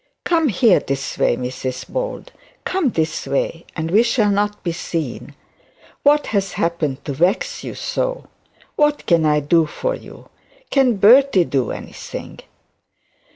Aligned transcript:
'Come 0.23 0.47
here, 0.47 0.79
this 0.79 1.15
way, 1.19 1.37
Mrs 1.37 1.87
Bold; 1.87 2.31
come 2.65 2.89
this 2.89 3.27
way, 3.27 3.67
and 3.75 3.91
we 3.91 4.01
shall 4.01 4.31
not 4.31 4.63
be 4.63 4.71
seen. 4.71 5.35
What 6.01 6.25
has 6.33 6.53
happened 6.53 7.05
to 7.05 7.13
vex 7.13 7.63
you 7.63 7.75
so? 7.75 8.27
What 8.77 9.05
can 9.05 9.27
I 9.27 9.41
do 9.41 9.67
for 9.67 9.93
you? 9.93 10.29
Can 10.71 10.95
Bertie 10.95 11.45
do 11.45 11.69
anything?' 11.69 12.39